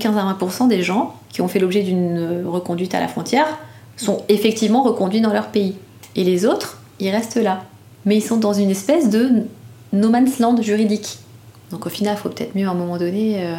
[0.00, 3.46] 15 à 20% des gens qui ont fait l'objet d'une reconduite à la frontière
[3.96, 5.76] sont effectivement reconduits dans leur pays.
[6.16, 7.62] Et les autres, ils restent là.
[8.04, 9.44] Mais ils sont dans une espèce de
[9.92, 11.18] no man's land juridique.
[11.70, 13.54] Donc au final, il faut peut-être mieux à un moment donné euh,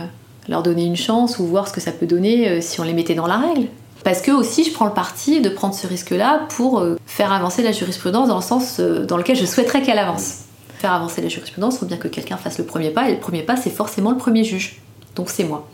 [0.50, 2.94] leur donner une chance ou voir ce que ça peut donner euh, si on les
[2.94, 3.68] mettait dans la règle.
[4.04, 7.62] Parce que aussi, je prends le parti de prendre ce risque-là pour euh, faire avancer
[7.62, 10.40] la jurisprudence dans le sens dans lequel je souhaiterais qu'elle avance.
[10.80, 13.20] Faire avancer la jurisprudence, il faut bien que quelqu'un fasse le premier pas, et le
[13.20, 14.82] premier pas, c'est forcément le premier juge.
[15.16, 15.70] Donc c'est moi.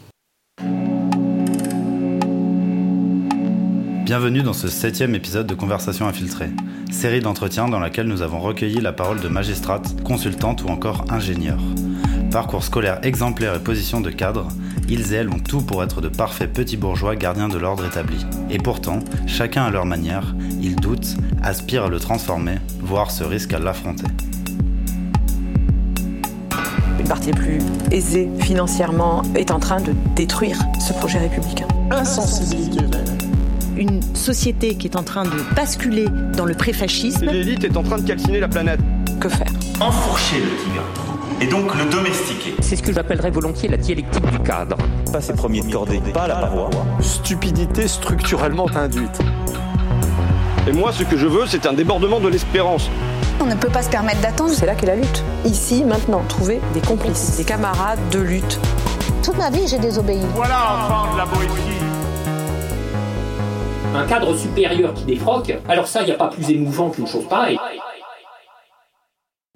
[4.08, 6.50] Bienvenue dans ce septième épisode de Conversation infiltrée,
[6.90, 11.60] série d'entretiens dans laquelle nous avons recueilli la parole de magistrates, consultantes ou encore ingénieurs.
[12.32, 14.48] Parcours scolaire exemplaire et position de cadre,
[14.88, 18.26] ils et elles ont tout pour être de parfaits petits bourgeois gardiens de l'ordre établi.
[18.50, 23.56] Et pourtant, chacun à leur manière, ils doutent, aspirent à le transformer, voire se risquent
[23.56, 24.08] à l'affronter.
[26.98, 27.60] Une partie plus
[27.92, 31.68] aisée financièrement est en train de détruire ce projet républicain.
[31.92, 32.86] Insensibilité
[33.78, 37.26] une société qui est en train de basculer dans le préfascisme.
[37.26, 38.80] L'élite est en train de calciner la planète.
[39.20, 39.48] Que faire?
[39.80, 40.84] Enfourcher le tigre
[41.40, 42.56] et donc le domestiquer.
[42.62, 44.78] C'est ce que j'appellerais volontiers la dialectique du cadre.
[45.12, 46.70] Pas ses premiers de cordée, pas la paroi.
[47.00, 49.20] Stupidité structurellement induite.
[50.68, 52.90] Et moi, ce que je veux, c'est un débordement de l'espérance.
[53.40, 54.52] On ne peut pas se permettre d'attendre.
[54.54, 55.24] C'est là qu'est la lutte.
[55.46, 58.60] Ici, maintenant, trouver des complices, des camarades de lutte.
[59.24, 60.22] Toute ma vie, j'ai désobéi.
[60.36, 61.77] Voilà enfin de la Boétie
[63.98, 67.58] un cadre supérieur qui défroque, alors ça, il pas plus émouvant qu'une chose pareille.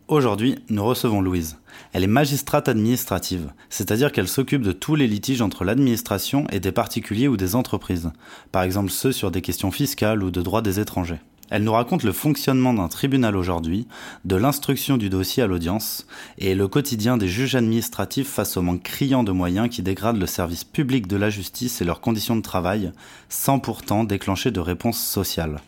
[0.07, 1.59] Aujourd'hui, nous recevons Louise.
[1.93, 6.71] Elle est magistrate administrative, c'est-à-dire qu'elle s'occupe de tous les litiges entre l'administration et des
[6.71, 8.11] particuliers ou des entreprises,
[8.51, 11.21] par exemple ceux sur des questions fiscales ou de droit des étrangers.
[11.51, 13.85] Elle nous raconte le fonctionnement d'un tribunal aujourd'hui,
[14.23, 16.07] de l'instruction du dossier à l'audience,
[16.37, 20.27] et le quotidien des juges administratifs face au manque criant de moyens qui dégradent le
[20.27, 22.93] service public de la justice et leurs conditions de travail,
[23.27, 25.59] sans pourtant déclencher de réponse sociale.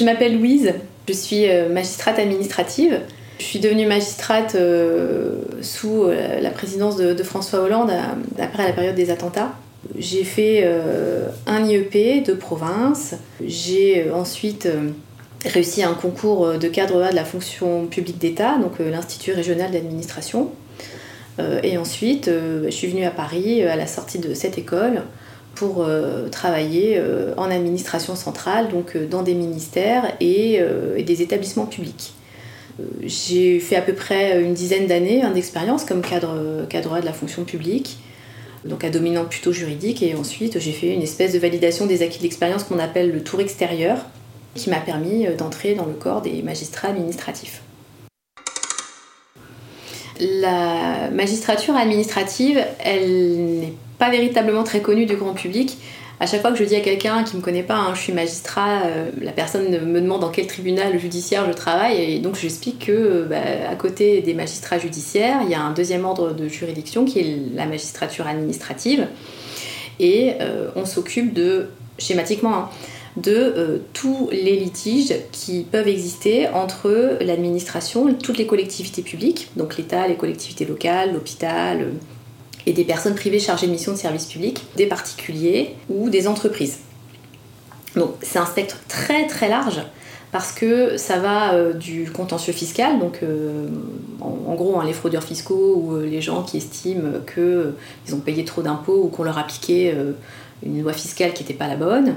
[0.00, 0.72] Je m'appelle Louise,
[1.06, 3.02] je suis euh, magistrate administrative.
[3.38, 7.92] Je suis devenue magistrate euh, sous euh, la présidence de, François Hollande
[8.38, 9.52] après la période des attentats.
[9.98, 13.14] J'ai fait euh, un IEP de province.
[13.44, 14.90] J'ai euh, ensuite euh,
[15.44, 20.50] réussi un concours de cadre A de la fonction publique d'État, donc l'Institut régional d'administration.
[21.64, 22.30] et ensuite,
[22.64, 25.02] je suis venue à Paris à la sortie de cette école
[25.56, 25.84] pour
[26.30, 27.02] travailler
[27.36, 30.60] en administration centrale, donc dans des ministères et,
[31.04, 32.14] des établissements publics.
[33.02, 37.12] J'ai fait à peu près une dizaine d'années d'expérience comme cadre, cadre A de la
[37.12, 37.98] fonction publique
[38.64, 40.02] donc à dominante plutôt juridique.
[40.02, 43.22] Et ensuite, j'ai fait une espèce de validation des acquis de l'expérience qu'on appelle le
[43.22, 43.98] tour extérieur,
[44.54, 47.62] qui m'a permis euh, d'entrer dans le corps des magistrats administratifs.
[50.20, 55.78] La magistrature administrative, elle n'est pas véritablement très connue du grand public
[56.22, 58.12] à chaque fois que je dis à quelqu'un qui me connaît pas, hein, je suis
[58.12, 62.86] magistrat, euh, la personne me demande dans quel tribunal judiciaire je travaille, et donc j'explique
[62.86, 66.46] que euh, bah, à côté des magistrats judiciaires, il y a un deuxième ordre de
[66.46, 69.08] juridiction qui est la magistrature administrative,
[69.98, 72.68] et euh, on s'occupe de, schématiquement, hein,
[73.16, 80.06] de tous les litiges qui peuvent exister entre l'administration, toutes les collectivités publiques, donc l'État,
[80.06, 81.88] les collectivités locales, l'hôpital,
[82.66, 86.78] et des personnes privées chargées de missions de service public, des particuliers ou des entreprises.
[87.96, 89.82] Donc c'est un spectre très très large
[90.32, 93.68] parce que ça va euh, du contentieux fiscal, donc euh,
[94.20, 98.44] en, gros hein, les fraudeurs fiscaux ou euh, les gens qui estiment qu'ils ont payé
[98.44, 99.94] trop d'impôts ou qu'on leur appliquait
[100.64, 102.16] une loi fiscale qui n'était pas la bonne,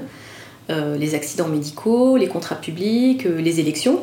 [0.68, 4.00] les accidents médicaux, les contrats publics, les élections.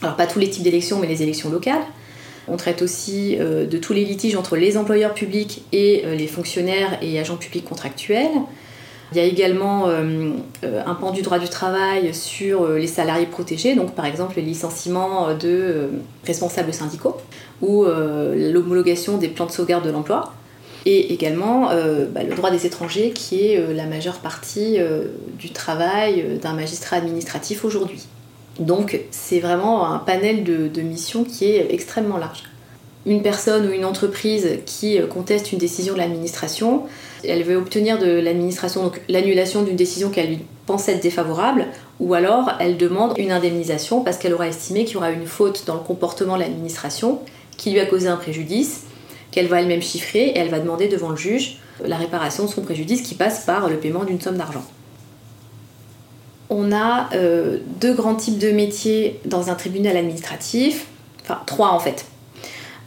[0.00, 1.82] Alors pas tous les types d'élections mais les élections locales.
[2.50, 6.26] On traite aussi euh, de tous les litiges entre les employeurs publics et euh, les
[6.26, 8.30] fonctionnaires et agents publics contractuels.
[9.12, 10.32] Il y a également euh,
[10.62, 15.34] un pan du droit du travail sur les salariés protégés, donc par exemple le licenciement
[15.34, 15.88] de
[16.26, 17.16] responsables syndicaux
[17.62, 20.34] ou l'homologation des plans de sauvegarde de l'emploi.
[20.84, 21.68] Et également
[22.12, 24.76] bah, le droit des étrangers qui est la majeure partie
[25.38, 28.06] du travail d'un magistrat administratif aujourd'hui.
[28.58, 32.44] Donc c'est vraiment un panel de, missions qui est extrêmement large.
[33.06, 36.82] Une personne ou une entreprise qui conteste une décision de l'administration,
[37.24, 41.66] elle veut obtenir de l'administration l'annulation d'une décision qu'elle lui pense être défavorable,
[42.00, 45.64] ou alors elle demande une indemnisation parce qu'elle aura estimé qu'il y aura une faute
[45.66, 47.20] dans le comportement de l'administration
[47.56, 48.82] qui lui a causé un préjudice,
[49.30, 52.62] qu'elle va elle-même chiffrer et elle va demander devant le juge la réparation de son
[52.62, 54.64] préjudice qui passe par le paiement d'une somme d'argent
[56.50, 60.86] on a euh, deux grands types de métiers dans un tribunal administratif,
[61.22, 62.06] enfin trois en fait.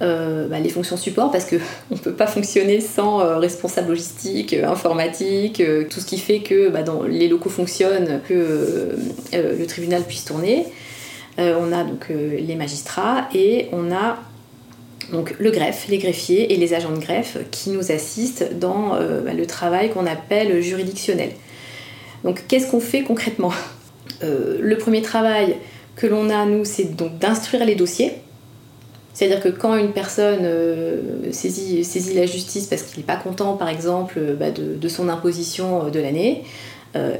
[0.01, 1.59] euh, bah, les fonctions support parce qu'on
[1.91, 6.83] ne peut pas fonctionner sans euh, responsable logistique, informatique, tout ce qui fait que bah,
[7.07, 8.95] les locaux fonctionnent, que
[9.33, 10.65] le tribunal puisse tourner.
[11.37, 14.17] on a donc les magistrats et on a
[15.11, 19.33] donc le greffe, les greffiers et les agents de greffe qui nous assistent dans bah,
[19.35, 21.29] le travail qu'on appelle juridictionnel.
[22.23, 23.53] Donc qu'est-ce qu'on fait concrètement
[24.21, 25.55] Le premier travail
[25.95, 28.13] que l'on a, nous, c'est donc d'instruire les dossiers
[29.13, 31.83] c'est-à-dire que quand une personne euh, saisit,
[32.15, 35.89] la justice parce qu'il n'est pas content, par exemple, euh, bah, de, son imposition euh,
[35.89, 36.43] de l'année,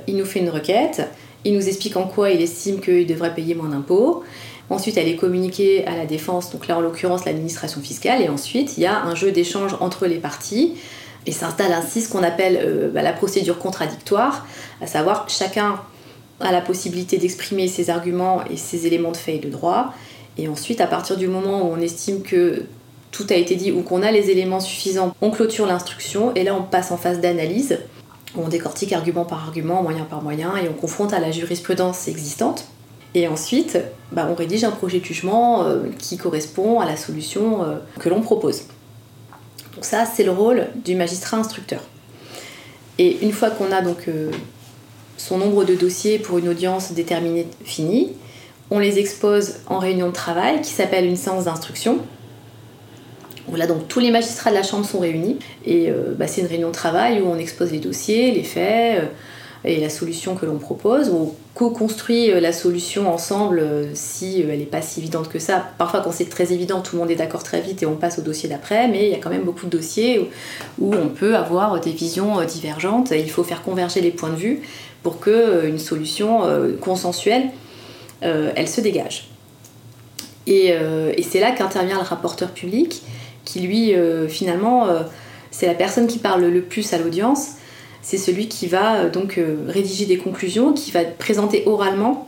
[0.06, 1.02] il nous fait une requête,
[1.46, 4.22] il nous explique en quoi il estime qu'il devrait payer moins d'impôts.
[4.70, 8.78] Ensuite, elle est communiquée à la défense, donc là en l'occurrence l'administration fiscale, et ensuite
[8.78, 10.74] il y a un jeu d'échange entre les parties.
[11.26, 14.48] Et s'installe ainsi ce qu'on appelle bah, la procédure contradictoire,
[14.82, 15.80] à savoir chacun
[16.40, 19.94] a la possibilité d'exprimer ses arguments et ses éléments de fait et de droit,
[20.38, 22.64] et ensuite, à partir du moment où on estime que
[23.12, 26.56] tout a été dit ou qu'on a les éléments suffisants, on clôture l'instruction et là
[26.56, 27.80] on passe en phase d'analyse.
[28.38, 32.66] On décortique argument par argument, moyen par moyen et on confronte à la jurisprudence existante.
[33.14, 33.78] Et ensuite,
[34.14, 38.08] bah, on rédige un projet de jugement euh, qui correspond à la solution euh, que
[38.08, 38.64] l'on propose.
[39.76, 41.82] Donc ça, c'est le rôle du magistrat instructeur.
[42.98, 44.32] Et une fois qu'on a donc euh,
[45.18, 48.14] son nombre de dossiers pour une audience déterminée finie,
[48.70, 52.00] on les expose en réunion de travail qui s'appelle une séance d'instruction.
[53.54, 56.48] Là, donc tous les magistrats de la Chambre sont réunis et euh, bah, c'est une
[56.48, 59.08] réunion de travail où on expose les dossiers, les faits euh,
[59.64, 61.10] et la solution que l'on propose.
[61.10, 63.64] On co-construit euh, la solution ensemble
[63.94, 65.64] si elle n'est pas si évidente que ça.
[65.78, 68.20] Parfois, quand c'est très évident, tout le monde est d'accord très vite et on passe
[68.20, 70.30] au dossier d'après, mais il y a quand même beaucoup de dossiers
[70.80, 73.12] où, on peut avoir des visions divergentes.
[73.12, 74.62] il faut faire converger les points de vue
[75.04, 76.42] pour qu'une solution
[76.80, 77.50] consensuelle
[78.24, 79.28] euh, elle se dégage.
[80.48, 83.02] Euh, et, c'est là qu'intervient le rapporteur public,
[83.46, 84.88] qui lui, euh, finalement,
[85.50, 87.52] c'est la personne qui parle le plus à l'audience.
[88.02, 92.28] C'est celui qui va donc rédiger des conclusions, qui va présenter oralement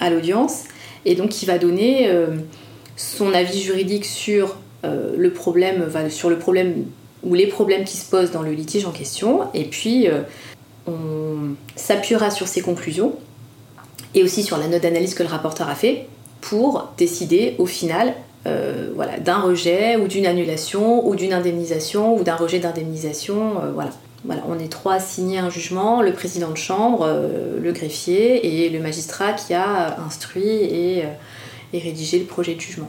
[0.00, 0.64] à l'audience,
[1.04, 2.10] et donc qui va donner
[2.96, 5.86] son avis juridique sur le problème,
[7.22, 10.08] ou les problèmes qui se posent dans le litige en question, et puis
[10.88, 13.14] on s'appuiera sur ses conclusions
[14.14, 16.06] et aussi sur la note d'analyse que le rapporteur a fait
[16.40, 18.14] pour décider au final
[18.46, 18.90] euh,
[19.20, 23.62] d'un rejet ou d'une annulation ou d'une indemnisation ou d'un rejet d'indemnisation.
[23.62, 23.90] Euh, voilà.
[24.24, 24.42] Voilà.
[24.48, 28.70] On est trois à signer un jugement, le président de chambre, euh, le greffier et
[28.70, 31.04] le magistrat qui a instruit et,
[31.72, 32.88] et rédigé le projet de jugement.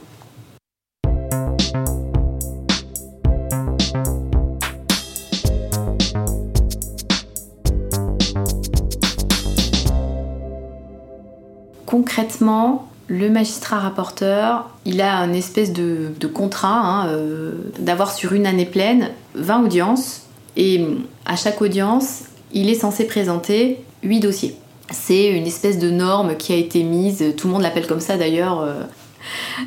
[11.94, 18.46] concrètement, le magistrat rapporteur, il a une espèce de, contrat hein, euh, d'avoir sur une
[18.46, 20.23] année pleine 20 audiences
[20.56, 20.86] et
[21.24, 24.56] à chaque audience, il est censé présenter 8 dossiers.
[24.90, 28.16] C'est une espèce de norme qui a été mise, tout le monde l'appelle comme ça
[28.16, 28.82] d'ailleurs euh,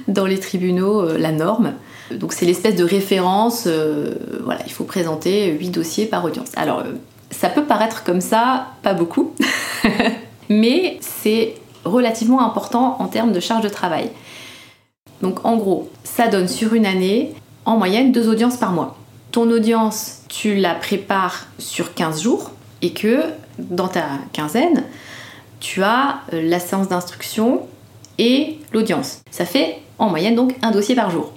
[0.08, 1.74] dans les tribunaux, euh, la norme.
[2.12, 3.68] Donc c'est l'espèce de référence,
[4.44, 6.52] voilà, il faut présenter 8 dossiers par audience.
[6.56, 6.84] Alors
[7.32, 9.34] ça peut paraître comme ça, pas beaucoup,
[10.50, 14.10] mais c'est relativement important en termes de charge de travail.
[15.22, 17.34] Donc en gros, ça donne sur une année
[17.66, 18.98] en moyenne deux audiences par mois.
[19.46, 22.52] Audience, tu la prépares sur 15 jours
[22.82, 23.22] et que
[23.60, 24.84] dans ta quinzaine,
[25.60, 27.68] tu as euh, la séance d'instruction
[28.18, 29.20] et l'audience.
[29.30, 31.34] Ça fait en moyenne donc un dossier par jour.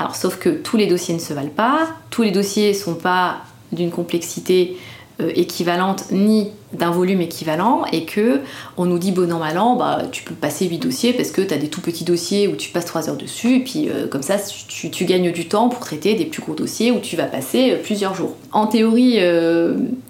[0.00, 2.96] Alors sauf que tous les dossiers ne se valent pas, tous les dossiers ne sont
[2.96, 3.38] pas
[3.70, 4.76] d'une complexité
[5.18, 8.40] équivalente ni d'un volume équivalent et que
[8.76, 11.40] on nous dit bon an mal an bah tu peux passer 8 dossiers parce que
[11.40, 14.06] tu as des tout petits dossiers où tu passes 3 heures dessus et puis euh,
[14.08, 14.36] comme ça
[14.68, 17.76] tu, gagnes du temps pour traiter des plus gros dossiers où tu vas passer euh,
[17.82, 18.34] plusieurs jours.
[18.52, 19.18] En théorie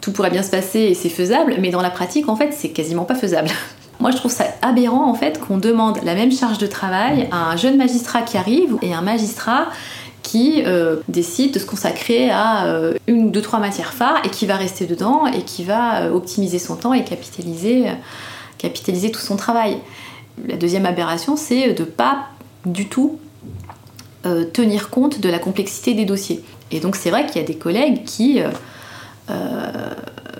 [0.00, 2.70] tout pourrait bien se passer et c'est faisable mais dans la pratique en fait c'est
[2.70, 3.48] quasiment pas faisable.
[3.98, 7.50] Moi, je trouve ça aberrant en fait qu'on demande la même charge de travail à
[7.50, 9.68] un jeune magistrat qui arrive et un magistrat
[10.26, 14.28] qui euh, décide de se consacrer à euh, une ou deux, trois matières phares et
[14.28, 17.84] qui va rester dedans et qui va euh, optimiser son temps et capitaliser,
[18.58, 19.78] capitaliser tout son travail.
[20.48, 22.26] La deuxième aberration, c'est de pas
[22.64, 23.20] du tout
[24.52, 26.42] tenir compte de la complexité des dossiers.
[26.72, 28.40] Et donc c'est vrai qu'il y a des collègues qui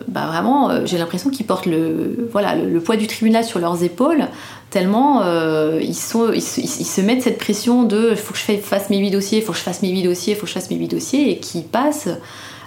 [0.08, 3.82] bah vraiment, euh, j'ai l'impression qu'ils portent le, voilà, le, poids du tribunal sur leurs
[3.82, 4.28] épaules,
[4.70, 8.98] tellement euh, ils, sont, ils, se mettent cette pression de faut que je fasse mes
[8.98, 10.88] 8 dossiers, faut que je fasse mes 8 dossiers, faut que je fasse mes 8
[10.88, 12.08] dossiers, et qui passent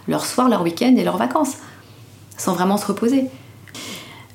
[0.07, 1.55] leur soir, leur week-end et leurs vacances,
[2.37, 3.25] sans vraiment se reposer.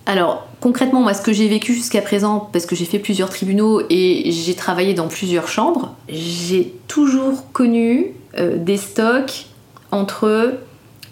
[0.07, 3.83] Alors concrètement, moi ce que j'ai vécu jusqu'à présent, parce que j'ai fait plusieurs tribunaux
[3.91, 9.47] et j'ai travaillé dans plusieurs chambres, j'ai toujours connu euh, des stocks
[9.91, 10.55] entre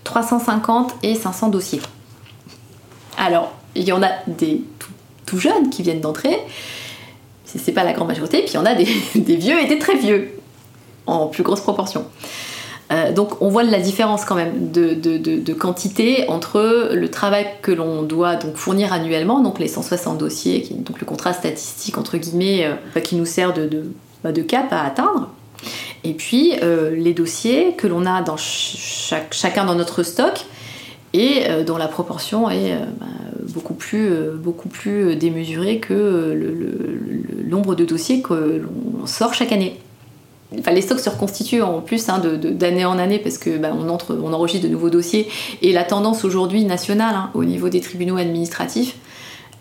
[0.05, 1.81] 350 et 500 dossiers.
[3.19, 4.63] Alors, il y en a des
[5.27, 6.39] tout, jeunes qui viennent d'entrer,
[7.47, 8.75] c'est pas la grande majorité, puis il y en a
[9.15, 10.31] des, vieux et des très vieux,
[11.07, 12.05] en plus grosse proportion.
[12.93, 18.03] Euh, donc on voit la différence quand même de, quantité entre le travail que l'on
[18.03, 23.01] doit donc fournir annuellement, donc les 160 dossiers, donc le contrat statistique entre guillemets euh,
[23.01, 23.91] qui nous sert de,
[24.23, 25.31] bah, de, cap à atteindre,
[26.05, 30.47] et puis euh, les dossiers que l'on a dans chacun dans notre stock
[31.15, 33.07] et dont la proportion est bah,
[33.53, 39.79] beaucoup, plus, beaucoup plus démesurée que le nombre de dossiers que l'on sort chaque année
[40.73, 44.67] les stocks se reconstituent en plus hein, d'année en année parce que bah, on enregistre
[44.67, 45.29] de nouveaux dossiers
[45.63, 48.97] et la tendance aujourd'hui nationale hein, au niveau des tribunaux administratifs,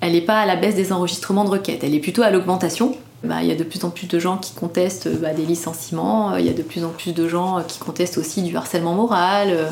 [0.01, 2.95] elle n'est pas à la baisse des enregistrements de requêtes, elle est plutôt à l'augmentation.
[3.24, 6.38] Bah, il y a de plus en plus de gens qui contestent bah, des licenciements,
[6.38, 9.70] il y a de plus en plus de gens qui contestent aussi du harcèlement moral.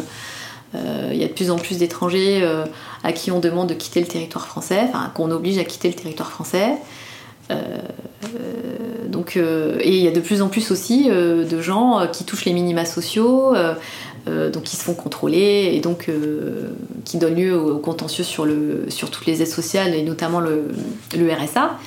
[0.75, 2.65] Euh, il y a de plus en plus d'étrangers euh,
[3.03, 5.96] à qui on demande de quitter le territoire français, enfin qu'on oblige à quitter le
[5.96, 6.77] territoire français.
[7.51, 7.56] Euh,
[9.08, 12.24] donc, euh, et il y a de plus en plus aussi euh, de gens qui
[12.24, 13.53] touchent les minima sociaux,
[14.27, 16.08] donc qui se font contrôler et donc
[17.03, 20.68] qui donnent lieu au contentieux sur, le, sur toutes les aides sociales et notamment le
[21.15, 21.79] RSA.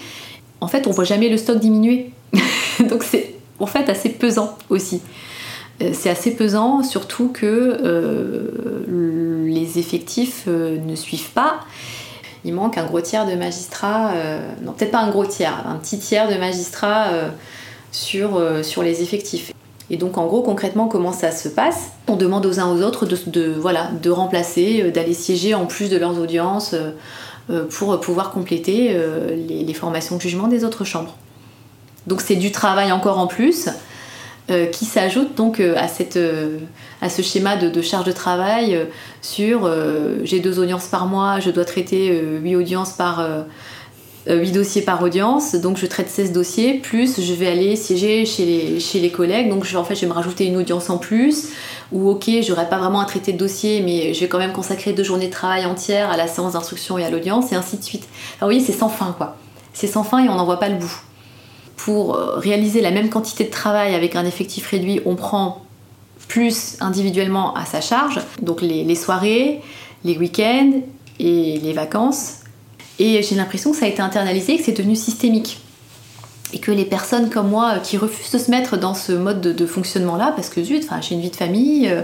[0.62, 2.10] En fait, on voit jamais le stock diminuer.
[2.88, 5.00] donc c'est en fait assez pesant aussi
[5.94, 7.80] c'est assez pesant, surtout que
[9.48, 11.58] les effectifs ne suivent pas
[12.44, 15.76] il manque un gros tiers de magistrats, euh, non peut-être pas un gros tiers, un
[15.76, 17.28] petit tiers de magistrats euh,
[17.92, 19.52] sur, euh, sur les effectifs.
[19.90, 21.90] Et donc en gros concrètement comment ça se passe?
[22.08, 25.96] On demande aux uns aux autres de, voilà, de remplacer, d'aller siéger en plus de
[25.96, 26.74] leurs audiences
[27.70, 28.96] pour pouvoir compléter
[29.48, 31.16] les, les, formations de jugement des autres chambres.
[32.06, 33.68] Donc c'est du travail encore en plus.
[34.50, 36.58] Euh, qui s'ajoute donc euh, à, cette, euh,
[37.00, 38.76] à ce schéma de, charge de travail
[39.20, 39.70] sur
[40.24, 43.24] j'ai deux audiences par mois, je dois traiter 8 audiences par
[44.28, 48.44] 8 dossiers par audience, donc je traite 16 dossiers, plus je vais aller siéger chez
[48.44, 50.98] les, chez les collègues, donc je, en fait je vais me rajouter une audience en
[50.98, 51.50] plus,
[51.92, 54.92] ou ok, j'aurai pas vraiment à traiter de dossier, mais je vais quand même consacrer
[54.92, 57.82] deux journées de travail entières à la séance d'instruction et à l'audience, et ainsi de
[57.82, 58.08] suite.
[58.40, 59.36] vous voyez, c'est sans fin quoi.
[59.72, 61.02] C'est sans fin et on n'en voit pas le bout
[61.84, 65.62] pour euh, réaliser la même quantité de travail avec un effectif réduit, on prend
[66.28, 69.60] plus individuellement à sa charge, donc les, soirées,
[70.04, 70.80] les week-ends
[71.18, 72.40] et les vacances.
[72.98, 75.58] Et j'ai l'impression que ça a été internalisé, que c'est devenu systémique.
[76.52, 79.66] Et que les personnes comme moi qui refusent de se mettre dans ce mode de,
[79.66, 82.02] fonctionnement-là, parce que zut, j'ai une vie de famille, euh,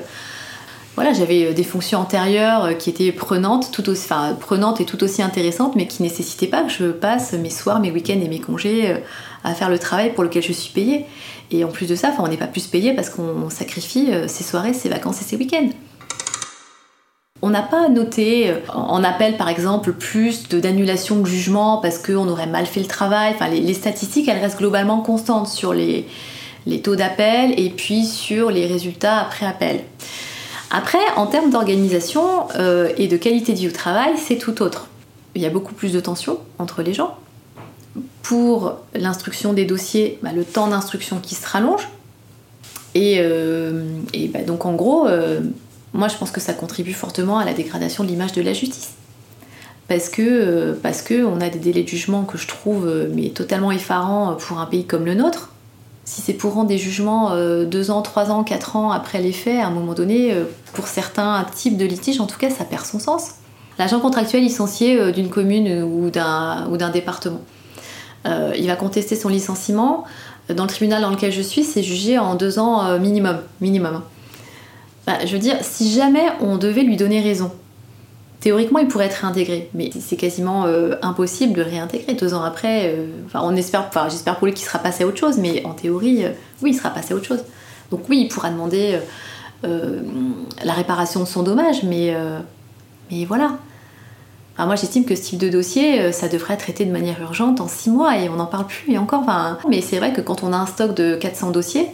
[0.94, 4.08] voilà, j'avais euh, des fonctions antérieures qui étaient prenantes, tout aussi,
[4.80, 8.20] et tout aussi intéressantes, mais qui nécessitaient pas que je passe mes soirs, mes week-ends
[8.20, 8.96] et mes congés
[9.44, 11.04] à faire le travail pour lequel je suis payée.
[11.50, 14.44] Et en plus de ça, on n'est pas plus payé parce qu'on sacrifie euh, ses
[14.44, 15.70] soirées, ses vacances et ses week-ends.
[17.40, 22.28] On n'a pas noté euh, en appel par exemple plus d'annulation de, jugement parce qu'on
[22.28, 23.32] aurait mal fait le travail.
[23.34, 26.06] Enfin, les, statistiques elles restent globalement constantes sur les,
[26.82, 29.84] taux d'appel et puis sur les résultats après appel.
[30.70, 34.88] Après, en termes d'organisation euh, et de qualité de vie au travail, c'est tout autre.
[35.34, 37.16] Il y a beaucoup plus de tension entre les gens
[38.22, 41.88] pour l'instruction des dossiers, bah, le temps d'instruction qui se rallonge.
[42.94, 43.84] Et, euh,
[44.34, 45.06] bah, donc en gros,
[45.98, 48.92] moi je pense que ça contribue fortement à la dégradation de l'image de la justice.
[49.88, 53.28] Parce que, euh, parce que on a des délais de jugement que je trouve mais
[53.30, 55.52] totalement effarants pour un pays comme le nôtre.
[56.04, 57.36] Si c'est pour rendre des jugements
[57.66, 60.34] deux ans, trois ans, quatre ans après les faits, à un moment donné,
[60.72, 63.32] pour certains types de litiges, en tout cas, ça perd son sens.
[63.78, 67.42] L'agent contractuel licencié d'une commune ou d'un département.
[68.26, 70.04] Euh, il va contester son licenciement.
[70.48, 73.38] Dans le tribunal dans lequel je suis, c'est jugé en deux ans euh, minimum.
[73.60, 74.02] minimum.
[75.08, 77.50] Bah, je veux dire, si jamais on devait lui donner raison,
[78.40, 82.42] théoriquement, il pourrait être réintégré, mais c'est quasiment euh, impossible de le réintégrer deux ans
[82.42, 82.94] après.
[83.32, 86.26] on espère, j'espère pour lui qu'il sera passé à autre chose, mais en théorie,
[86.60, 87.42] oui, il sera passé à autre chose.
[87.90, 88.98] Donc oui, il pourra demander
[89.62, 92.14] la réparation de son dommage, mais,
[93.24, 93.52] voilà
[94.66, 97.60] moi, j'estime que ce type de dossier, euh, ça devrait être traité de manière urgente
[97.60, 98.92] en 6 mois et on n'en parle plus.
[98.92, 99.24] Et encore,
[99.68, 101.88] mais c'est vrai que quand on a un stock de 400 dossiers,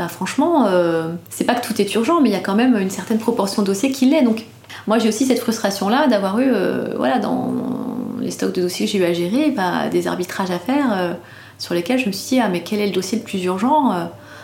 [0.00, 2.74] bah franchement, euh, c'est pas que tout est urgent, mais il y a quand même
[2.74, 4.22] une certaine proportion de dossiers qui l'est.
[4.22, 4.46] Donc,
[4.86, 7.52] moi, j'ai aussi cette frustration-là d'avoir eu, euh, voilà, dans
[8.18, 11.18] les stocks de dossiers que j'ai eu à gérer, bah, des arbitrages à faire
[11.58, 13.92] sur lesquels je me suis dit, ah, mais quel est le dossier le plus urgent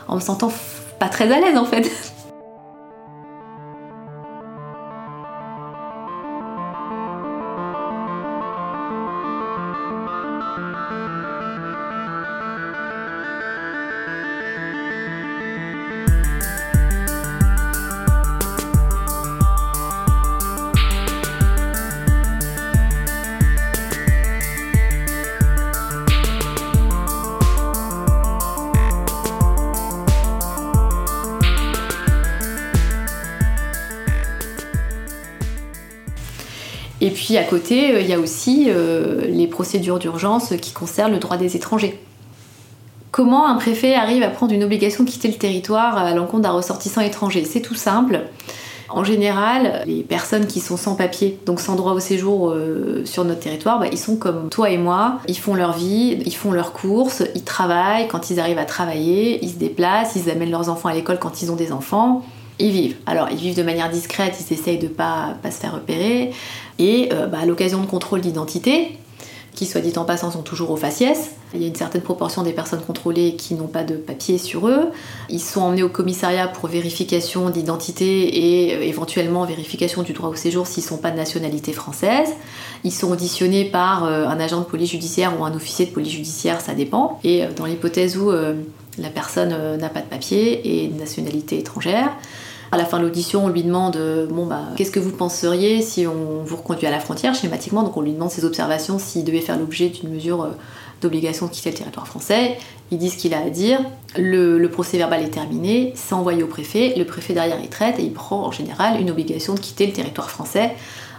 [0.08, 0.52] En me sentant
[0.98, 1.90] pas très à l'aise en fait.
[37.46, 38.68] côté, il y a aussi
[39.28, 41.98] les procédures d'urgence qui concernent le droit des étrangers.
[43.10, 46.50] Comment un préfet arrive à prendre une obligation de quitter le territoire à l'encontre d'un
[46.50, 47.46] ressortissant étranger?
[47.46, 48.20] C'est tout simple.
[48.88, 53.24] En général, les personnes qui sont sans papier, donc sans droit au séjour euh, sur
[53.24, 56.52] notre territoire, bah, ils sont comme toi et moi, ils font leur vie, ils font
[56.52, 60.68] leurs courses, ils travaillent, quand ils arrivent à travailler, ils se déplacent, ils amènent leurs
[60.68, 62.22] enfants à l'école quand ils ont des enfants,
[62.58, 62.96] ils vivent.
[63.06, 66.32] Alors ils vivent de manière discrète, ils essayent de pas, pas se faire repérer,
[66.78, 68.98] et euh, bah, à l'occasion de contrôle d'identité,
[69.54, 71.30] qui, soit dit en passant, sont toujours au faciès.
[71.54, 74.68] Il y a une certaine proportion des personnes contrôlées qui n'ont pas de papier sur
[74.68, 74.90] eux.
[75.30, 80.34] Ils sont emmenés au commissariat pour vérification d'identité et euh, éventuellement vérification du droit au
[80.34, 82.28] séjour s'ils ne sont pas de nationalité française.
[82.84, 86.12] Ils sont auditionnés par euh, un agent de police judiciaire ou un officier de police
[86.12, 87.18] judiciaire, ça dépend.
[87.24, 92.10] Et dans l'hypothèse où la personne n'a pas de papier et de nationalité étrangère,
[92.72, 93.98] à la fin de l'audition, on lui demande
[94.30, 97.82] bon bah qu'est-ce que vous penseriez si on vous reconduit à la frontière schématiquement?
[97.82, 100.50] Donc on lui demande ses observations s'il devait faire l'objet d'une mesure euh,
[101.00, 102.58] d'obligation de quitter le territoire français.
[102.90, 103.80] Il dit ce qu'il a à dire.
[104.16, 106.94] Le, procès verbal est terminé, c'est envoyé au préfet.
[106.96, 109.92] Le préfet derrière il traite et il prend en général une obligation de quitter le
[109.92, 110.72] territoire français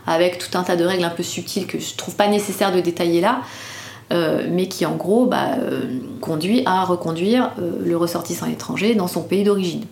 [0.06, 2.80] avec tout un tas de règles un peu subtiles que je trouve pas nécessaire de
[2.80, 3.42] détailler là.
[4.13, 9.22] Euh, mais qui en gros bah, euh, conduit à reconduire le ressortissant étranger dans son
[9.22, 9.84] pays d'origine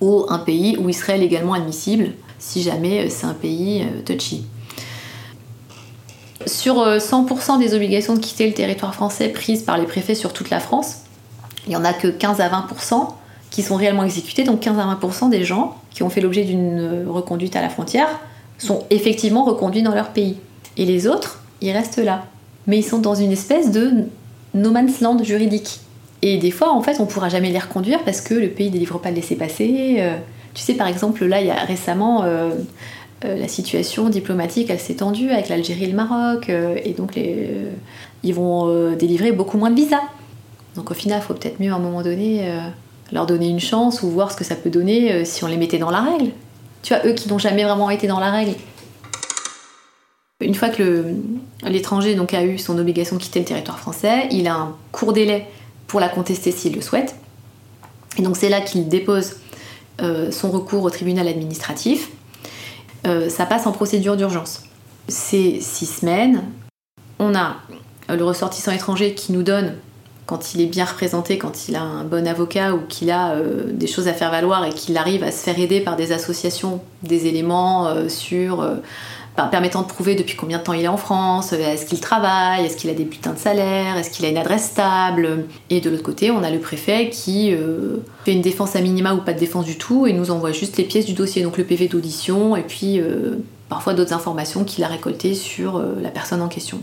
[0.00, 4.02] ou un pays où il serait légalement admissible si jamais euh, c'est un pays euh,
[4.04, 4.44] touchy.
[6.46, 10.32] Sur 100% euh, des obligations de quitter le territoire français prises par les préfets sur
[10.32, 11.02] toute la France,
[11.66, 13.08] il n'y en a que 15 à 20%
[13.50, 17.06] qui sont réellement exécutés, donc 15 à 20% des gens qui ont fait l'objet d'une
[17.08, 18.08] reconduite à la frontière
[18.58, 20.36] sont effectivement reconduits dans leur pays.
[20.76, 22.24] Et les autres, ils restent là.
[22.66, 24.04] Mais ils sont dans une espèce de
[24.54, 25.80] no man's land juridique.
[26.22, 28.72] Et des fois, en fait, on pourra jamais les reconduire parce que le pays ne
[28.72, 29.96] délivre pas le laisser-passer.
[29.98, 30.16] Euh,
[30.54, 32.50] tu sais, par exemple, là, il y a récemment euh,
[33.24, 37.18] euh, la situation diplomatique, elle s'est tendue avec l'Algérie et le Maroc, et donc
[38.22, 40.02] ils vont délivrer beaucoup moins de visas.
[40.76, 42.50] Donc au final, il faut peut-être mieux à un moment donné
[43.12, 45.78] leur donner une chance ou voir ce que ça peut donner si on les mettait
[45.78, 46.30] dans la règle.
[46.82, 48.54] Tu vois, eux qui n'ont jamais vraiment été dans la règle.
[50.40, 51.04] Une fois que
[51.64, 55.46] l'étranger a eu son obligation de quitter le territoire français, il a un court délai
[55.90, 57.16] pour la contester s'il le souhaite.
[58.16, 59.36] Et donc c'est là qu'il dépose
[60.00, 62.10] euh, son recours au tribunal administratif.
[63.08, 64.62] Euh, ça passe en procédure d'urgence.
[65.08, 66.44] C'est six semaines.
[67.18, 67.56] On a
[68.08, 69.74] le ressortissant étranger qui nous donne,
[70.26, 73.64] quand il est bien représenté, quand il a un bon avocat ou qu'il a euh,
[73.72, 76.80] des choses à faire valoir et qu'il arrive à se faire aider par des associations,
[77.02, 78.64] des éléments sur
[79.48, 82.64] permettant de prouver depuis combien de temps il est en France, euh, est-ce qu'il travaille,
[82.64, 85.46] est-ce qu'il a des bulletins de salaire, est-ce qu'il a une adresse stable.
[85.70, 89.14] Et de l'autre côté, on a le préfet qui euh, fait une défense à minima
[89.14, 91.58] ou pas de défense du tout et nous envoie juste les pièces du dossier, donc
[91.58, 93.36] le PV d'audition et puis euh,
[93.68, 96.80] parfois d'autres informations qu'il a récoltées sur la personne en question.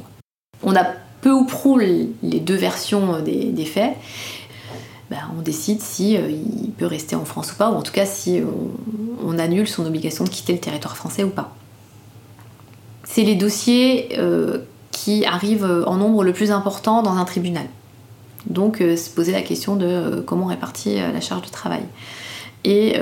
[0.64, 0.86] On a
[1.22, 3.94] peu ou prou les deux versions des, faits.
[5.12, 8.06] Ben, on décide si il peut rester en France ou pas, ou en tout cas
[8.06, 8.42] si
[9.26, 11.54] on annule son obligation de quitter le territoire français ou pas
[13.10, 14.60] c'est les dossiers euh,
[14.92, 17.66] qui arrivent en nombre le plus important dans un tribunal.
[18.46, 21.84] Donc euh, se poser la question de euh, comment répartir la charge de travail.
[22.64, 22.98] Et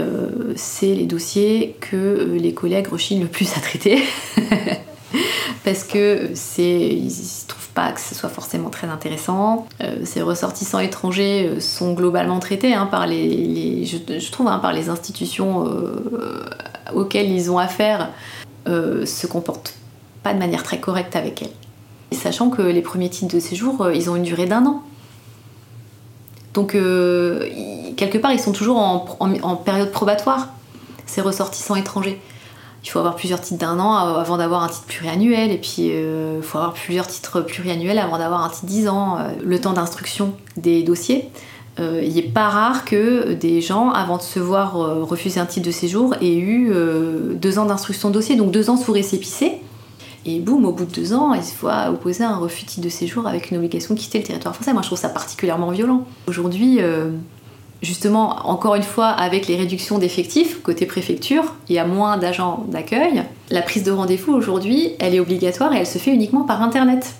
[0.56, 4.04] c'est les dossiers que les collègues rechignent le plus à traiter.
[5.64, 9.66] parce que c'est ils ne trouvent pas que ce soit forcément très intéressant.
[10.04, 15.68] ces ressortissants étrangers sont globalement traités hein, hein, par les institutions
[16.94, 18.12] auxquelles ils ont affaire
[18.68, 19.74] se comportent
[20.26, 22.18] pas de manière très correcte avec elle.
[22.18, 24.82] sachant que les premiers titres de séjour, euh, ils ont une durée d'un an.
[26.56, 27.48] Donc, euh,
[27.96, 30.48] quelque part, ils sont toujours en, période probatoire,
[31.06, 32.20] ces ressortissants étrangers.
[32.84, 36.42] Il faut avoir plusieurs titres d'un an avant d'avoir un titre pluriannuel, et puis il
[36.42, 39.18] faut avoir plusieurs titres pluriannuels avant d'avoir un titre 10 ans.
[39.20, 41.30] Euh, le temps d'instruction des dossiers,
[41.78, 45.72] il n'est pas rare que des gens, avant de se voir refuser un titre de
[45.72, 46.74] séjour, aient eu
[47.36, 49.60] deux ans d'instruction de dossier, donc deux ans sous récépissé.
[50.26, 53.28] Et boum, au bout de deux ans, il se voit opposer un refus de séjour
[53.28, 54.74] avec une obligation de quitter le territoire français.
[54.74, 56.04] Moi, je trouve ça particulièrement violent.
[56.28, 57.12] Aujourd'hui, euh,
[57.84, 62.66] justement, encore une fois, avec les réductions d'effectifs côté préfecture, il y a moins d'agents
[62.70, 63.24] d'accueil.
[63.52, 67.14] La prise de rendez-vous aujourd'hui, elle est obligatoire et elle se fait uniquement par internet.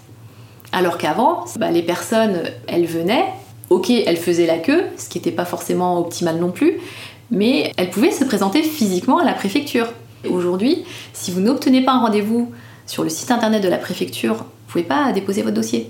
[0.72, 3.26] Alors qu'avant, bah, les personnes, elles venaient,
[3.70, 6.80] ok, elles faisaient la queue, ce qui n'était pas forcément optimal non plus,
[7.30, 9.88] mais elles pouvaient se présenter physiquement à la préfecture.
[10.28, 12.52] Aujourd'hui, si vous n'obtenez pas un rendez-vous
[12.86, 15.90] sur le site internet de la préfecture, vous pouvez pas déposer votre dossier.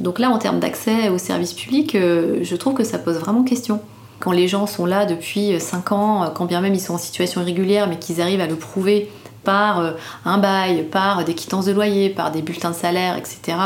[0.00, 3.42] Donc là, en termes d'accès aux services publics, euh, je trouve que ça pose vraiment
[3.42, 3.80] question.
[4.20, 6.98] Quand les gens sont là depuis 5 ans, euh, quand bien même ils sont en
[6.98, 9.10] situation irrégulière, mais qu'ils arrivent à le prouver
[9.42, 9.92] par euh,
[10.24, 13.58] un bail, par des quittances de loyer, par des bulletins de salaire, etc.,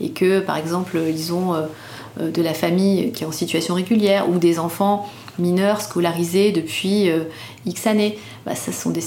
[0.00, 1.54] et que par exemple ils ont
[2.20, 7.10] de la famille qui est en situation régulière ou des enfants mineurs scolarisés depuis
[7.66, 9.02] X années, bah, ça sont des,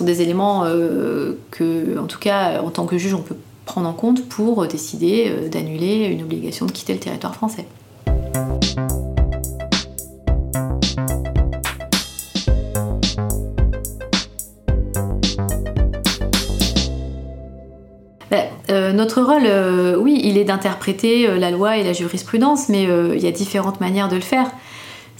[0.00, 0.64] sont des éléments
[1.50, 3.36] que, en tout cas, en tant que juge, on peut
[3.66, 7.66] prendre en compte pour décider d'annuler une obligation de quitter le territoire français.
[18.30, 22.70] Ben, euh, notre rôle, euh, oui, il est d'interpréter euh, la loi et la jurisprudence,
[22.70, 24.50] mais il y a différentes manières de le faire.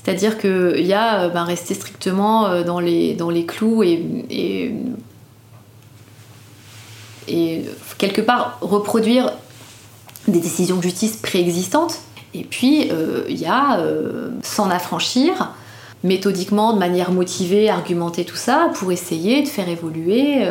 [0.03, 4.75] C'est-à-dire qu'il y a ben, rester strictement dans, les, dans les clous et,
[7.99, 9.31] quelque part reproduire
[10.27, 11.99] des décisions de justice préexistantes.
[12.33, 12.91] Et puis,
[13.29, 13.85] il y a
[14.43, 15.53] s'en affranchir
[16.03, 20.49] méthodiquement, de manière motivée, argumenter tout ça pour essayer de faire évoluer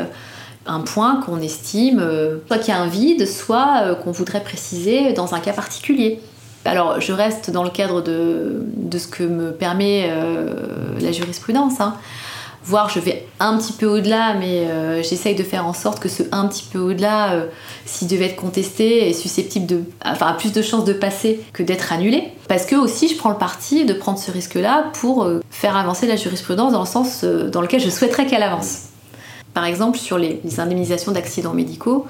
[0.69, 4.43] un point qu'on estime, euh, soit qu'il y a un vide, soit euh, qu'on voudrait
[4.43, 6.21] préciser dans un cas particulier.
[6.65, 8.61] Alors je reste dans le cadre de,
[8.97, 10.53] ce que me permet euh,
[10.99, 11.79] la jurisprudence.
[11.79, 11.95] Hein.
[12.63, 14.67] Voire je vais un petit peu au-delà, mais
[15.01, 17.45] j'essaye de faire en sorte que ce un petit peu au-delà,
[17.85, 21.93] s'il devait être contesté, est susceptible de, enfin, plus de chances de passer que d'être
[21.93, 22.25] annulé.
[22.47, 26.17] Parce que aussi je prends le parti de prendre ce risque-là pour faire avancer la
[26.17, 28.89] jurisprudence dans le sens dans lequel je souhaiterais qu'elle avance.
[29.53, 32.05] Par exemple, sur les, indemnisations d'accidents médicaux,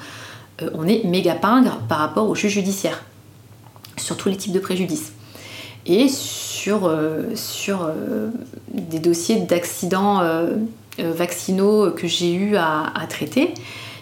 [0.62, 3.03] euh, on est méga pingre par rapport au juge judiciaire,
[3.99, 5.12] sur tous les types de préjudices.
[5.85, 8.29] Et sur, euh, sur euh,
[8.73, 10.21] des dossiers d'accidents
[10.97, 13.53] vaccinaux que j'ai eu à, traiter,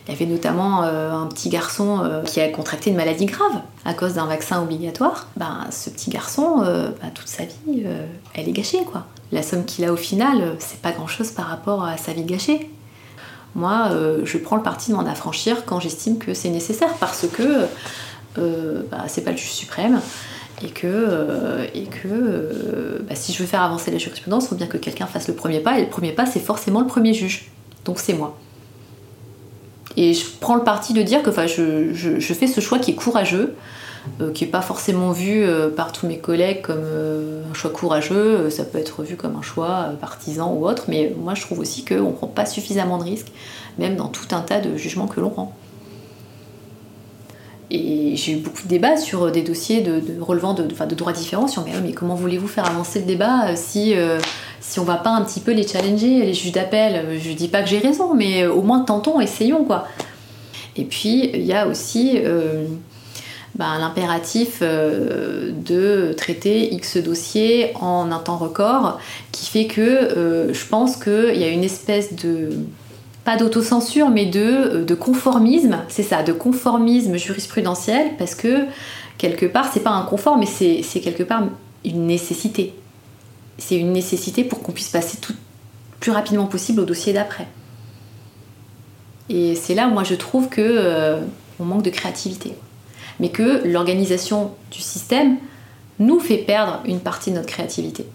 [0.08, 4.16] il y avait notamment un petit garçon qui a contracté une maladie grave à cause
[4.16, 5.28] d'un vaccin obligatoire.
[5.38, 7.84] Ben, ce petit garçon, ben, toute sa vie,
[8.34, 8.84] elle est gâchée.
[8.92, 9.06] quoi.
[9.32, 12.24] La somme qu'il a au final, c'est pas grand chose par rapport à sa vie
[12.24, 12.68] gâchée
[13.58, 17.26] moi, euh, je prends le parti de m'en affranchir quand j'estime que c'est nécessaire parce
[17.28, 17.66] que euh,
[18.92, 20.00] bah, c'est pas le juge suprême
[20.64, 24.56] et que, euh, et que bah, si je veux faire avancer la jurisprudence, il faut
[24.56, 27.14] bien que quelqu'un fasse le premier pas et le premier pas, c'est forcément le premier
[27.14, 27.52] juge.
[27.86, 28.38] Donc c'est moi.
[29.96, 33.56] Et je prends le parti de dire que je, fais ce choix qui est courageux,
[34.22, 37.72] euh, qui n'est pas forcément vu euh, par tous mes collègues comme euh, un choix
[37.72, 41.60] courageux, ça peut être vu comme un choix partisan ou autre, mais moi je trouve
[41.60, 43.32] aussi qu'on ne prend pas suffisamment de risques,
[43.80, 45.56] même dans tout un tas de jugements que l'on rend.
[47.70, 51.48] Et j'ai eu beaucoup de débats sur des dossiers de, relevant de, de, droits différents.
[51.48, 53.94] Sur, mais, mais comment voulez-vous faire avancer le débat si,
[54.62, 57.20] si on va pas un petit peu les challenger, les juges d'appel?
[57.20, 59.86] Je dis pas que j'ai raison, mais au moins tentons, essayons quoi.
[60.78, 62.22] Et puis il y a aussi
[63.58, 69.00] ben, l'impératif euh, de traiter X dossiers en un temps record,
[69.32, 72.50] qui fait que euh, je pense qu'il y a une espèce de
[73.28, 78.66] pas d'autocensure, mais de, euh, de conformisme, c'est ça, de conformisme jurisprudentiel, parce que
[79.18, 81.44] quelque part, c'est pas un confort, mais c'est quelque part
[81.84, 82.74] une nécessité.
[83.58, 85.34] C'est une nécessité pour qu'on puisse passer tout
[86.00, 87.48] plus rapidement possible au dossier d'après.
[89.30, 91.18] Et c'est là où moi je trouve que
[91.60, 92.54] on manque de créativité
[93.20, 95.38] mais que l'organisation du système
[96.00, 98.06] nous fait perdre une partie de notre créativité.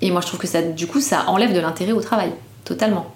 [0.00, 2.32] Et moi je trouve que ça, du coup, ça enlève de l'intérêt au travail,
[2.64, 3.12] totalement.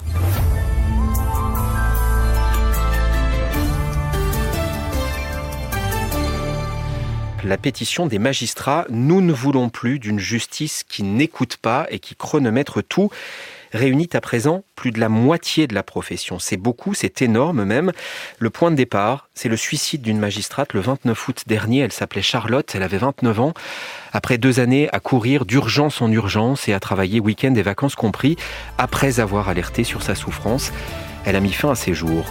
[7.47, 12.17] La pétition des magistrats Nous ne voulons plus d'une justice qui n'écoute pas et qui
[12.17, 13.11] chronomètre tout
[13.73, 16.39] réunit à présent plus de la moitié de la profession.
[16.39, 17.93] C'est beaucoup, c'est énorme même.
[18.39, 21.81] Le point de départ, c'est le suicide d'une magistrate le 29 août dernier.
[21.81, 23.55] Elle s'appelait Charlotte, elle avait 29 ans.
[24.13, 28.37] Après deux années à courir d'urgence en urgence et à travailler week-end et vacances compris,
[28.79, 30.73] après avoir alerté sur sa souffrance,
[31.25, 32.25] elle a mis fin à ses jours.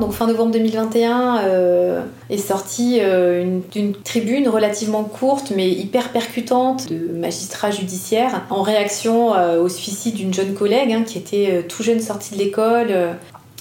[0.00, 6.90] Donc fin novembre 2021 euh, est sortie euh, une, tribune relativement courte mais hyper percutante
[6.90, 11.82] de magistrats judiciaires en réaction euh, au suicide d'une jeune collègue hein, qui était tout
[11.82, 12.94] jeune sortie de l'école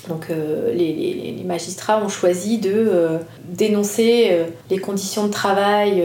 [0.10, 6.04] donc euh, les, magistrats ont choisi de euh, dénoncer euh, les conditions de travail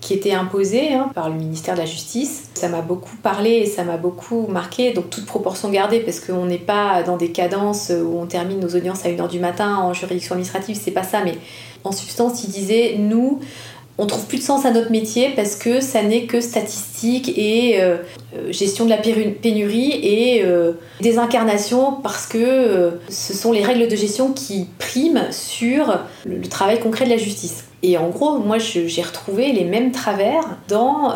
[0.00, 2.50] qui étaient imposées hein, par le ministère de la Justice.
[2.54, 6.46] Ça m'a beaucoup parlé et ça m'a beaucoup marqué, donc toute proportion gardée, parce qu'on
[6.46, 9.92] n'est pas dans des cadences où on termine nos audiences à 1h du matin en
[9.92, 11.34] juridiction administrative, c'est pas ça, mais
[11.82, 13.40] en substance, il disait, nous,
[14.00, 17.82] on trouve plus de sens à notre métier parce que ça n'est que statistique et
[17.82, 17.98] euh,
[18.34, 23.88] euh, gestion de la pénurie et euh, des incarnations parce que ce sont les règles
[23.88, 27.64] de gestion qui priment sur le, travail concret de la justice.
[27.82, 31.14] Et en gros, moi j'ai retrouvé les mêmes travers dans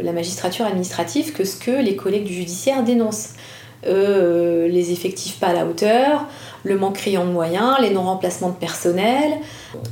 [0.00, 3.30] la magistrature administrative que ce que les collègues du judiciaire dénoncent.
[3.86, 6.26] Euh, les effectifs pas à la hauteur,
[6.64, 9.34] le manque criant de moyens, les non-remplacements de personnel,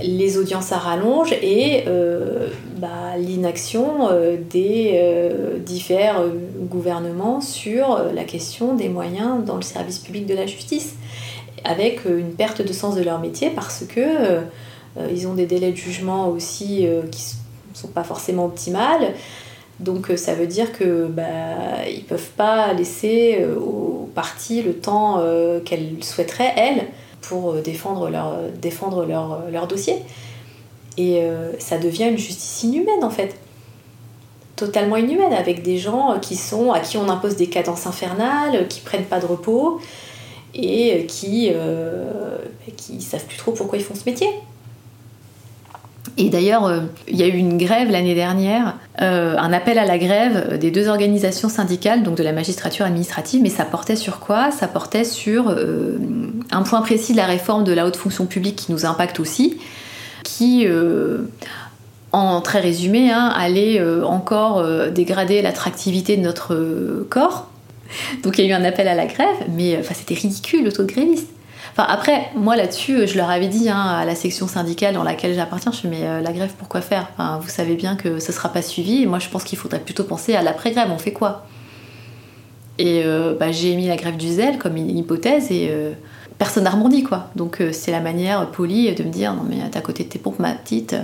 [0.02, 5.00] les audiences à rallonge et euh, bah, l'inaction euh, des
[5.64, 6.20] divers
[6.68, 10.94] gouvernements sur la question des moyens dans le service public de la justice,
[11.64, 14.40] avec une perte de sens de leur métier parce que
[15.12, 17.36] ils ont des délais de jugement aussi qui
[17.72, 19.14] ne sont pas forcément optimales.
[19.80, 25.22] Donc ça veut dire que bah, ils peuvent pas laisser aux parties le temps
[25.64, 26.86] qu'elles souhaiteraient elles
[27.20, 29.96] pour défendre leur, dossier.
[30.96, 31.20] Et
[31.58, 33.36] ça devient une justice inhumaine en fait.
[34.56, 38.80] Totalement inhumaine, avec des gens qui sont, à qui on impose des cadences infernales, qui
[38.80, 39.78] prennent pas de repos
[40.54, 41.52] et qui,
[42.78, 44.30] qui savent plus trop pourquoi ils font ce métier.
[46.18, 49.84] Et d'ailleurs, euh, il y a eu une grève l'année dernière, euh, un appel à
[49.84, 54.18] la grève des deux organisations syndicales, donc de la magistrature administrative, mais ça portait sur
[54.18, 54.50] quoi?
[54.50, 55.98] Ça portait sur euh,
[56.50, 59.58] un point précis de la réforme de la haute fonction publique qui nous impacte aussi,
[60.24, 60.66] qui,
[62.10, 67.48] en très résumé, hein, allait encore dégrader l'attractivité de notre corps.
[68.24, 70.82] Donc il y a eu un appel à la grève, mais c'était ridicule le taux
[70.82, 71.35] de grévistes
[71.84, 75.72] après, moi là-dessus, je leur avais dit hein, à la section syndicale dans laquelle j'appartiens,
[75.72, 77.10] je me mais euh, la grève, pourquoi faire?
[77.40, 79.02] Vous savez bien que ce ne sera pas suivi.
[79.02, 80.88] Et moi, je pense qu'il faudrait plutôt penser à l'après-grève.
[80.90, 81.46] On fait quoi?
[82.78, 85.92] Et euh, bah, j'ai mis la grève du zèle comme une hypothèse et euh,
[86.38, 87.28] personne n'a rebondi, quoi.
[87.36, 90.38] Donc c'est la manière polie de me dire, non mais à côté de tes pompes,
[90.38, 90.96] ma petite,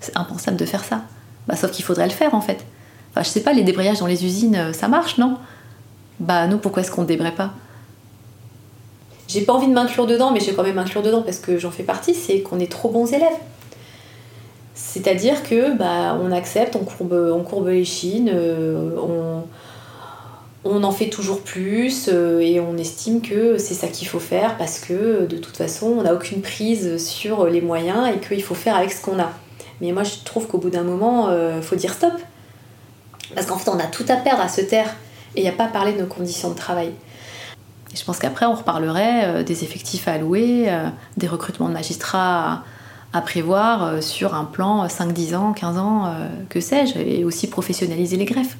[0.00, 1.02] c'est impensable de faire ça.
[1.48, 2.64] Bah, sauf qu'il faudrait le faire en fait.
[3.10, 5.38] Enfin, je sais pas, les débrayages dans les usines, ça marche, non?
[6.20, 7.52] Bah nous, pourquoi est-ce qu'on ne débraye pas?
[9.28, 11.58] J'ai pas envie de m'inclure dedans, mais je vais quand même m'inclure dedans parce que
[11.58, 13.36] j'en fais partie, c'est qu'on est trop bons élèves.
[14.74, 19.44] C'est-à-dire que bah, on accepte, on courbe, on courbe les chines, euh, on,
[20.64, 24.56] on, en fait toujours plus euh, et on estime que c'est ça qu'il faut faire
[24.56, 28.56] parce que de toute façon on n'a aucune prise sur les moyens et qu'il faut
[28.56, 29.30] faire avec ce qu'on a.
[29.80, 32.12] Mais moi je trouve qu'au bout d'un moment, euh, faut dire stop.
[33.34, 34.96] Parce qu'en fait on a tout à perdre à se taire
[35.36, 36.92] et il n'y a pas à parler de nos conditions de travail
[37.94, 42.64] je pense qu'après, on reparlerait euh, des effectifs à allouer, euh, des recrutements de magistrats
[43.12, 46.14] à, prévoir euh, sur un plan 5, 10 ans, 15 ans,
[46.48, 48.56] que sais-je, et aussi professionnaliser les greffes.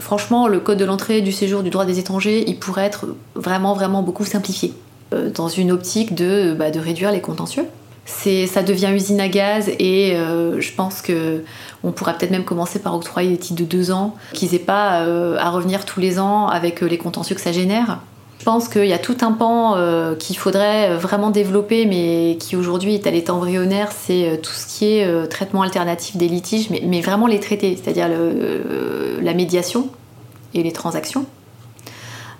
[0.00, 3.74] Franchement, le code de l'entrée, du séjour, du droit des étrangers, il pourrait être vraiment,
[3.74, 4.72] vraiment beaucoup simplifié.
[5.14, 7.66] Euh, dans une optique de, bah, de réduire les contentieux.
[8.06, 11.42] ça devient usine à gaz et euh, je pense que
[11.82, 15.02] on pourra peut-être même commencer par octroyer des titres de deux ans, qu'ils n'aient pas
[15.02, 18.00] euh, à revenir tous les ans avec les contentieux que ça génère.
[18.38, 19.74] Je pense qu'il y a tout un pan
[20.18, 24.84] qu'il faudrait vraiment développer, mais qui aujourd'hui est à l'état embryonnaire, c'est tout ce qui
[24.98, 28.06] est traitement alternatif des litiges, mais, mais vraiment les traiter, c'est-à-dire
[29.22, 29.88] la médiation
[30.52, 31.24] et les transactions.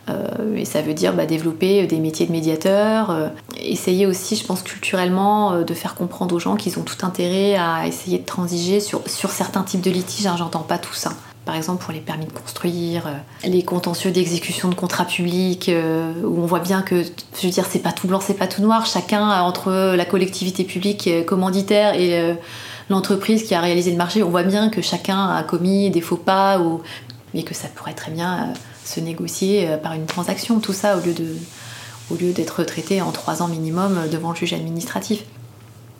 [0.09, 4.45] Euh, et ça veut dire bah, développer des métiers de médiateur, euh, essayer aussi, je
[4.45, 8.25] pense, culturellement, euh, de faire comprendre aux gens qu'ils ont tout intérêt à essayer de
[8.25, 10.27] transiger sur, sur certains types de litiges.
[10.27, 11.12] Hein, J'entends pas tout ça.
[11.47, 13.05] Par exemple, pour les permis de construire,
[13.45, 15.71] les contentieux d'exécution de contrats publics,
[16.25, 18.62] où on voit bien que, je veux dire, c'est pas tout blanc, c'est pas tout
[18.62, 18.87] noir.
[18.87, 22.35] Chacun, entre la collectivité publique commanditaire et
[22.88, 26.17] l'entreprise qui a réalisé le marché, on voit bien que chacun a commis des faux
[26.17, 26.81] pas, ou...
[27.35, 31.01] mais que ça pourrait très bien se négocier euh, par une transaction, tout ça au
[31.01, 31.37] lieu de
[32.11, 35.25] au lieu d'être traité en trois ans minimum euh, devant le juge administratif.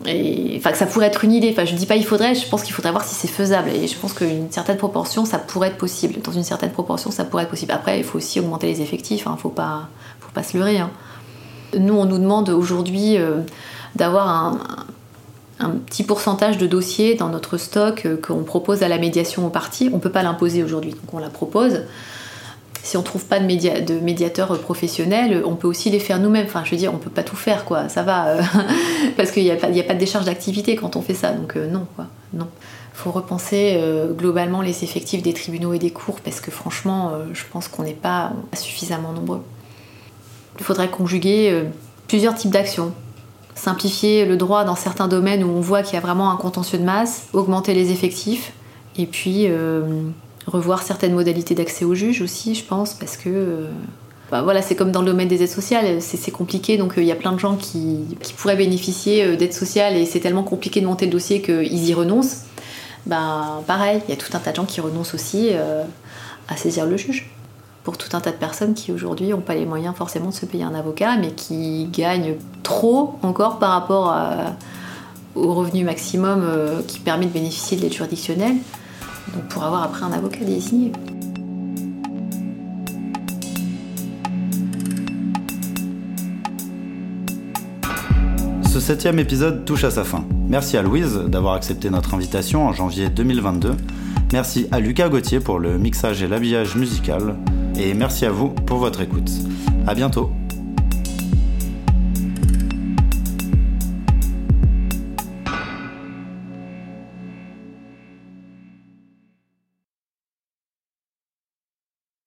[0.01, 1.49] Enfin, que ça pourrait être une idée.
[1.51, 3.69] Enfin, je dis pas il faudrait, je pense qu'il faudrait voir si c'est faisable.
[3.69, 6.21] Et je pense qu'une certaine proportion, ça pourrait être possible.
[6.21, 7.71] Dans une certaine proportion, ça pourrait être possible.
[7.71, 9.25] Après, il faut aussi augmenter les effectifs.
[9.25, 9.37] Hein.
[9.39, 9.87] Faut pas,
[10.19, 10.79] faut pas se leurrer.
[10.79, 10.91] Hein.
[11.79, 13.39] Nous, on nous demande aujourd'hui euh,
[13.95, 14.59] d'avoir un,
[15.59, 19.89] un, petit pourcentage de dossiers dans notre stock qu'on propose à la médiation aux parties.
[19.93, 21.79] On peut pas l'imposer aujourd'hui, donc on la propose
[22.85, 26.45] si on trouve pas de, média de médiateurs professionnels, on peut aussi les faire nous-mêmes.
[26.45, 27.89] Enfin, je veux dire, on peut pas tout faire, quoi.
[27.89, 28.41] Ça va, euh,
[29.17, 31.31] parce qu'il n'y a, pas, de décharge d'activité quand on fait ça.
[31.31, 32.05] Donc euh, non, quoi.
[32.33, 32.47] Non.
[32.93, 37.41] Faut repenser euh, globalement les effectifs des tribunaux et des cours, parce que franchement, je
[37.51, 39.41] pense qu'on n'est pas suffisamment nombreux.
[40.59, 41.63] Il faudrait conjuguer
[42.07, 42.93] plusieurs types d'actions.
[43.55, 46.77] Simplifier le droit dans certains domaines où on voit qu'il y a vraiment un contentieux
[46.77, 48.53] de masse, augmenter les effectifs,
[48.95, 49.47] et puis
[50.47, 53.67] revoir certaines modalités d'accès au juge aussi, je pense, parce que euh,
[54.31, 57.07] bah voilà, c'est comme dans le domaine des aides sociales, c'est compliqué, donc euh, il
[57.07, 58.05] y a plein de gens qui,
[58.37, 61.93] pourraient bénéficier euh, d'aides sociales et c'est tellement compliqué de monter le dossier qu'ils y
[61.93, 62.43] renoncent.
[63.05, 65.51] Ben pareil, il y a tout un tas de gens qui renoncent aussi
[66.47, 67.29] à saisir le juge.
[67.83, 70.47] Pour tout un tas de personnes qui aujourd'hui n'ont pas les moyens forcément de se
[70.47, 74.11] payer un avocat, mais qui gagnent trop encore par rapport
[75.35, 76.43] au revenu maximum
[76.87, 78.55] qui permet de bénéficier de l'aide juridictionnelle,
[79.33, 80.91] donc pour avoir après un avocat désigné.
[88.75, 90.25] Ce septième épisode touche à sa fin.
[90.49, 93.71] Merci à Louise d'avoir accepté notre invitation en janvier 2022.
[94.33, 97.37] Merci à Lucas Gauthier pour le mixage et l'habillage musical.
[97.77, 99.31] Et merci à vous pour votre écoute.
[99.87, 100.31] À bientôt.